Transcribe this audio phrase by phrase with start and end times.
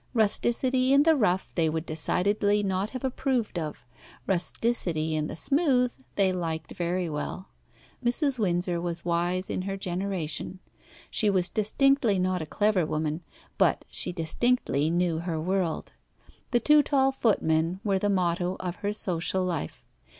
[0.15, 3.85] Rusticity in the rough they would decidedly not have approved of;
[4.25, 7.49] rusticity in the smooth they liked very well.
[8.03, 8.39] Mrs.
[8.39, 10.57] Windsor was wise in her generation.
[11.11, 13.21] She was distinctly not a clever woman,
[13.59, 15.93] but she distinctly knew her world.
[16.49, 19.83] The two tall footmen were the motto of her social life.